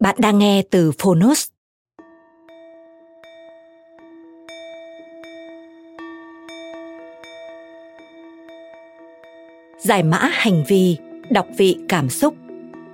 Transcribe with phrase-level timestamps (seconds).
[0.00, 1.48] Bạn đang nghe từ Phonos.
[9.78, 10.96] Giải mã hành vi,
[11.30, 12.34] đọc vị cảm xúc,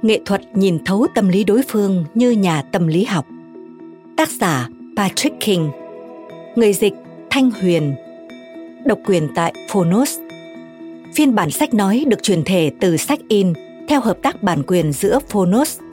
[0.02, 3.26] nghệ thuật nhìn thấu tâm lý đối phương như nhà tâm lý học.
[4.16, 5.70] Tác giả Patrick King
[6.56, 6.94] Người dịch
[7.30, 7.94] Thanh Huyền
[8.84, 10.18] Độc quyền tại Phonos
[11.14, 13.52] Phiên bản sách nói được truyền thể từ sách in
[13.88, 15.78] theo hợp tác bản quyền giữa Phonos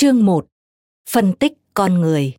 [0.00, 0.46] Chương 1.
[1.10, 2.32] Phân tích con người.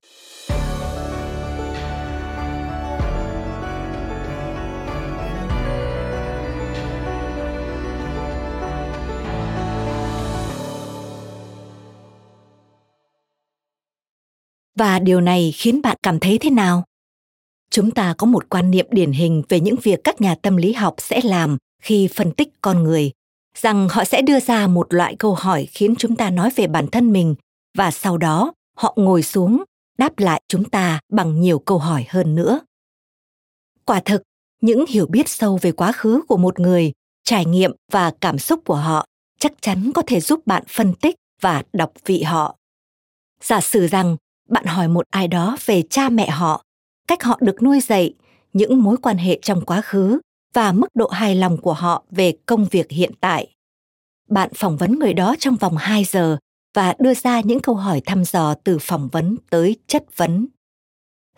[14.76, 16.84] Và điều này khiến bạn cảm thấy thế nào?
[17.72, 20.74] Chúng ta có một quan niệm điển hình về những việc các nhà tâm lý
[20.74, 23.12] học sẽ làm khi phân tích con người,
[23.58, 26.88] rằng họ sẽ đưa ra một loại câu hỏi khiến chúng ta nói về bản
[26.88, 27.36] thân mình
[27.78, 29.64] và sau đó, họ ngồi xuống,
[29.98, 32.60] đáp lại chúng ta bằng nhiều câu hỏi hơn nữa.
[33.86, 34.22] Quả thực,
[34.62, 36.92] những hiểu biết sâu về quá khứ của một người,
[37.24, 39.06] trải nghiệm và cảm xúc của họ
[39.40, 42.58] chắc chắn có thể giúp bạn phân tích và đọc vị họ.
[43.44, 44.18] Giả sử rằng
[44.50, 46.64] bạn hỏi một ai đó về cha mẹ họ,
[47.08, 48.14] cách họ được nuôi dạy,
[48.54, 50.20] những mối quan hệ trong quá khứ
[50.54, 53.56] và mức độ hài lòng của họ về công việc hiện tại.
[54.30, 56.38] Bạn phỏng vấn người đó trong vòng 2 giờ
[56.74, 60.48] và đưa ra những câu hỏi thăm dò từ phỏng vấn tới chất vấn.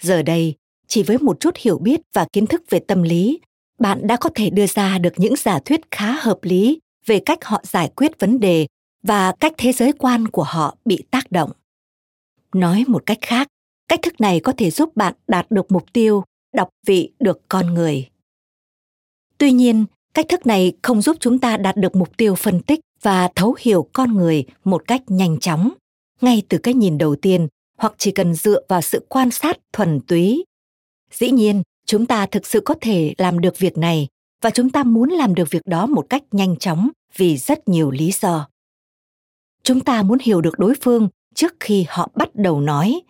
[0.02, 0.56] Giờ đây,
[0.88, 3.40] chỉ với một chút hiểu biết và kiến thức về tâm lý,
[3.80, 7.46] bạn đã có thể đưa ra được những giả thuyết khá hợp lý về cách
[7.46, 8.68] họ giải quyết vấn đề
[9.04, 11.52] và cách thế giới quan của họ bị tác động.
[12.56, 13.48] Nói một cách khác,
[13.88, 16.24] cách thức này có thể giúp bạn đạt được mục tiêu
[16.54, 18.10] đọc vị được con người.
[19.38, 22.80] Tuy nhiên, cách thức này không giúp chúng ta đạt được mục tiêu phân tích
[23.02, 25.74] và thấu hiểu con người một cách nhanh chóng.
[26.22, 27.48] Ngay từ cái nhìn đầu tiên,
[27.78, 30.46] hoặc chỉ cần dựa vào sự quan sát thuần túy.
[31.12, 34.08] Dĩ nhiên, chúng ta thực sự có thể làm được việc này,
[34.42, 37.92] và chúng ta muốn làm được việc đó một cách nhanh chóng vì rất nhiều
[37.92, 38.48] lý do.
[39.64, 43.02] Chúng ta muốn hiểu được đối phương trước khi họ bắt đầu nói.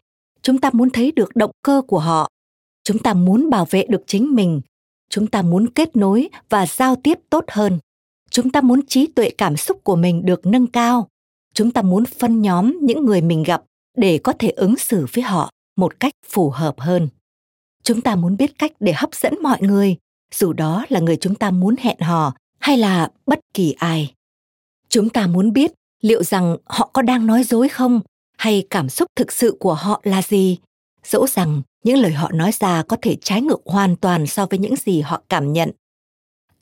[0.41, 2.29] Chúng ta muốn thấy được động cơ của họ.
[2.83, 4.61] Chúng ta muốn bảo vệ được chính mình
[5.13, 7.79] chúng ta muốn kết nối và giao tiếp tốt hơn.
[8.29, 11.07] Chúng ta muốn trí tuệ cảm xúc của mình được nâng cao.
[11.53, 13.63] Chúng ta muốn phân nhóm những người mình gặp
[13.97, 17.09] để có thể ứng xử với họ một cách phù hợp hơn.
[17.83, 19.97] Chúng ta muốn biết cách để hấp dẫn mọi người,
[20.35, 24.13] dù đó là người chúng ta muốn hẹn hò hay là bất kỳ ai.
[24.89, 25.71] Chúng ta muốn biết
[26.01, 28.01] liệu rằng họ có đang nói dối không,
[28.37, 30.57] hay cảm xúc thực sự của họ là gì.
[31.03, 34.59] Dẫu rằng những lời họ nói ra có thể trái ngược hoàn toàn so với
[34.59, 35.71] những gì họ cảm nhận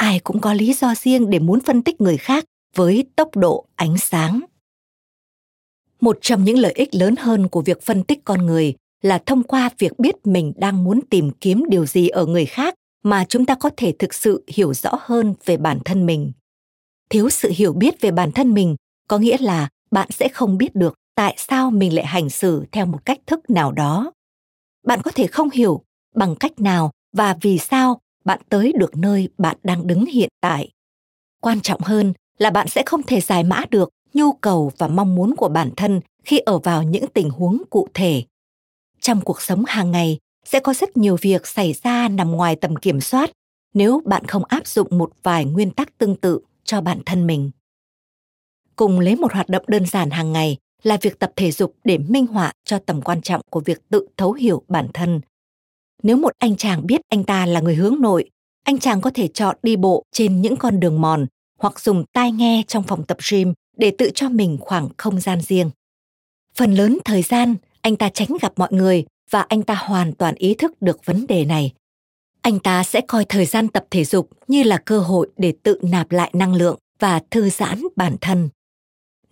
[0.01, 2.45] ai cũng có lý do riêng để muốn phân tích người khác
[2.75, 4.39] với tốc độ, ánh sáng.
[6.01, 9.43] Một trong những lợi ích lớn hơn của việc phân tích con người là thông
[9.43, 13.45] qua việc biết mình đang muốn tìm kiếm điều gì ở người khác mà chúng
[13.45, 16.31] ta có thể thực sự hiểu rõ hơn về bản thân mình.
[17.09, 18.75] Thiếu sự hiểu biết về bản thân mình
[19.07, 22.85] có nghĩa là bạn sẽ không biết được tại sao mình lại hành xử theo
[22.85, 24.11] một cách thức nào đó.
[24.83, 25.83] Bạn có thể không hiểu
[26.15, 30.71] bằng cách nào và vì sao bạn tới được nơi bạn đang đứng hiện tại.
[31.41, 35.15] Quan trọng hơn là bạn sẽ không thể giải mã được nhu cầu và mong
[35.15, 38.23] muốn của bản thân khi ở vào những tình huống cụ thể
[39.01, 42.75] trong cuộc sống hàng ngày, sẽ có rất nhiều việc xảy ra nằm ngoài tầm
[42.75, 43.31] kiểm soát
[43.73, 47.51] nếu bạn không áp dụng một vài nguyên tắc tương tự cho bản thân mình
[48.75, 51.97] cùng lấy một hoạt động đơn giản hàng ngày là việc tập thể dục để
[51.97, 55.21] minh họa cho tầm quan trọng của việc tự thấu hiểu bản thân.
[56.03, 58.29] Nếu một anh chàng biết anh ta là người hướng nội,
[58.63, 61.25] anh chàng có thể chọn đi bộ trên những con đường mòn
[61.59, 65.41] hoặc dùng tai nghe trong phòng tập gym để tự cho mình khoảng không gian
[65.41, 65.69] riêng.
[66.55, 70.35] Phần lớn thời gian, anh ta tránh gặp mọi người và anh ta hoàn toàn
[70.35, 71.71] ý thức được vấn đề này.
[72.41, 75.79] Anh ta sẽ coi thời gian tập thể dục như là cơ hội để tự
[75.81, 78.49] nạp lại năng lượng và thư giãn bản thân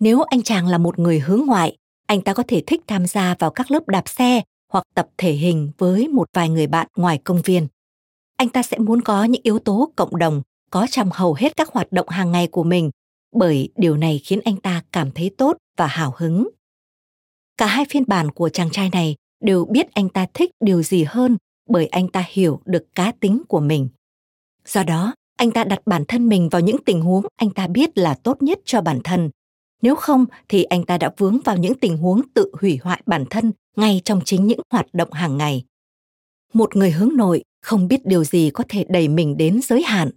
[0.00, 1.76] nếu anh chàng là một người hướng ngoại,
[2.06, 4.42] anh ta có thể thích tham gia vào các lớp đạp xe
[4.72, 7.66] hoặc tập thể hình với một vài người bạn ngoài công viên.
[8.36, 11.68] Anh ta sẽ muốn có những yếu tố cộng đồng, có trong hầu hết các
[11.72, 12.90] hoạt động hàng ngày của mình,
[13.32, 16.48] bởi điều này khiến anh ta cảm thấy tốt và hào hứng.
[17.56, 21.04] Cả hai phiên bản của chàng trai này đều biết anh ta thích điều gì
[21.08, 21.36] hơn
[21.68, 23.88] bởi anh ta hiểu được cá tính của mình.
[24.66, 27.98] Do đó, anh ta đặt bản thân mình vào những tình huống anh ta biết
[27.98, 29.30] là tốt nhất cho bản thân
[29.82, 33.24] nếu không thì anh ta đã vướng vào những tình huống tự hủy hoại bản
[33.30, 35.64] thân ngay trong chính những hoạt động hàng ngày
[36.52, 40.10] một người hướng nội không biết điều gì có thể đẩy mình đến giới hạn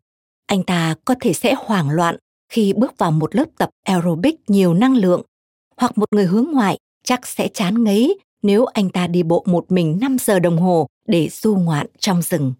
[0.48, 2.16] anh ta có thể sẽ hoảng loạn
[2.54, 5.22] khi bước vào một lớp tập aerobic nhiều năng lượng,
[5.78, 9.72] hoặc một người hướng ngoại chắc sẽ chán ngấy nếu anh ta đi bộ một
[9.72, 12.54] mình 5 giờ đồng hồ để du ngoạn trong rừng.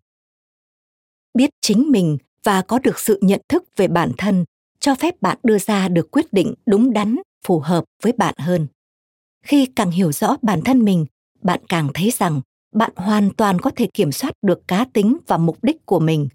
[1.34, 4.46] Biết chính mình và có được sự nhận thức về bản thân
[4.84, 7.16] cho phép bạn đưa ra được quyết định đúng đắn,
[7.48, 8.68] phù hợp với bạn hơn.
[9.46, 11.06] Khi càng hiểu rõ bản thân mình,
[11.42, 12.42] bạn càng thấy rằng
[12.76, 16.28] bạn hoàn toàn có thể kiểm soát được cá tính và mục đích của mình.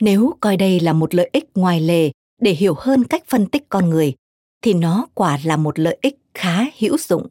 [0.00, 2.10] Nếu coi đây là một lợi ích ngoài lề
[2.40, 4.14] để hiểu hơn cách phân tích con người,
[4.62, 7.26] thì nó quả là một lợi ích khá hữu dụng.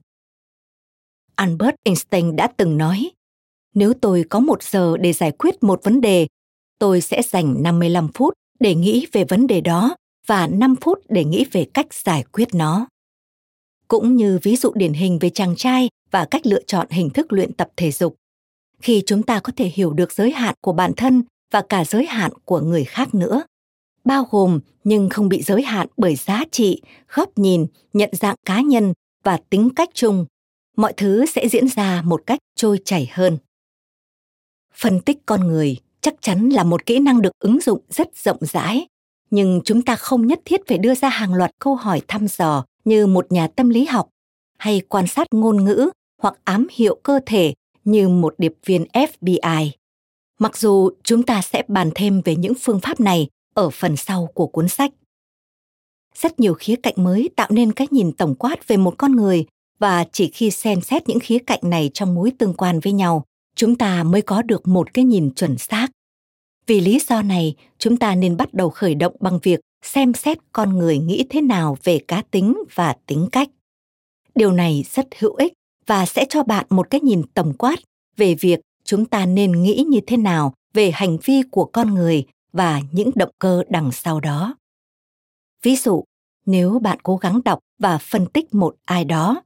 [1.36, 3.12] Albert Einstein đã từng nói,
[3.74, 6.28] nếu tôi có một giờ để giải quyết một vấn đề,
[6.80, 9.96] tôi sẽ dành 55 phút để nghĩ về vấn đề đó
[10.28, 12.88] và 5 phút để nghĩ về cách giải quyết nó.
[13.88, 17.34] Cũng như ví dụ điển hình về chàng trai và cách lựa chọn hình thức
[17.34, 18.16] luyện tập thể dục.
[18.82, 22.06] Khi chúng ta có thể hiểu được giới hạn của bản thân và cả giới
[22.06, 23.44] hạn của người khác nữa,
[24.06, 26.82] bao gồm nhưng không bị giới hạn bởi giá trị,
[27.14, 28.94] góc nhìn, nhận dạng cá nhân
[29.24, 30.26] và tính cách chung,
[30.78, 33.38] mọi thứ sẽ diễn ra một cách trôi chảy hơn.
[34.74, 38.38] Phân tích con người chắc chắn là một kỹ năng được ứng dụng rất rộng
[38.42, 38.88] rãi,
[39.30, 42.66] nhưng chúng ta không nhất thiết phải đưa ra hàng loạt câu hỏi thăm dò
[42.86, 44.10] như một nhà tâm lý học
[44.58, 45.90] hay quan sát ngôn ngữ
[46.22, 47.54] hoặc ám hiệu cơ thể
[47.84, 49.70] như một điệp viên FBI.
[50.40, 54.30] Mặc dù chúng ta sẽ bàn thêm về những phương pháp này ở phần sau
[54.34, 54.92] của cuốn sách.
[56.16, 59.46] Rất nhiều khía cạnh mới tạo nên cái nhìn tổng quát về một con người
[59.80, 63.24] và chỉ khi xem xét những khía cạnh này trong mối tương quan với nhau,
[63.56, 65.88] chúng ta mới có được một cái nhìn chuẩn xác.
[66.68, 70.38] Vì lý do này, chúng ta nên bắt đầu khởi động bằng việc xem xét
[70.52, 73.50] con người nghĩ thế nào về cá tính và tính cách.
[74.36, 75.54] Điều này rất hữu ích
[75.86, 77.80] và sẽ cho bạn một cái nhìn tổng quát
[78.18, 82.26] về việc chúng ta nên nghĩ như thế nào về hành vi của con người
[82.54, 84.56] và những động cơ đằng sau đó
[85.64, 86.04] ví dụ
[86.46, 89.42] nếu bạn cố gắng đọc và phân tích một ai đó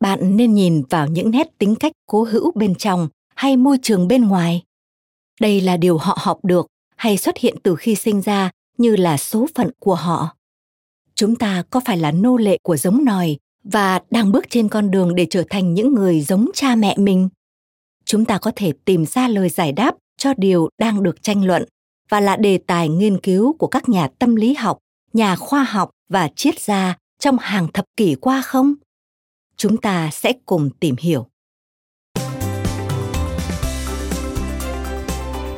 [0.00, 4.08] bạn nên nhìn vào những nét tính cách cố hữu bên trong hay môi trường
[4.08, 4.62] bên ngoài
[5.40, 9.16] đây là điều họ học được hay xuất hiện từ khi sinh ra như là
[9.16, 10.36] số phận của họ
[11.14, 14.90] chúng ta có phải là nô lệ của giống nòi và đang bước trên con
[14.90, 17.28] đường để trở thành những người giống cha mẹ mình
[18.04, 21.64] chúng ta có thể tìm ra lời giải đáp cho điều đang được tranh luận
[22.08, 24.78] và là đề tài nghiên cứu của các nhà tâm lý học,
[25.12, 28.74] nhà khoa học và triết gia trong hàng thập kỷ qua không?
[29.56, 31.26] Chúng ta sẽ cùng tìm hiểu.